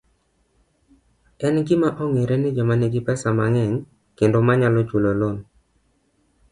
En 1.47 1.55
gima 1.67 1.89
ong'ere 2.03 2.35
ni 2.39 2.49
joma 2.55 2.75
nigi 2.77 3.01
pesa 3.07 3.29
mang'eny 3.37 3.75
kendo 4.17 4.37
manyalo 4.47 4.81
chulo 4.89 5.11
lon 5.19 5.37